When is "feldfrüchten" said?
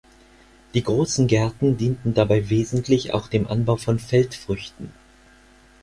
3.99-4.91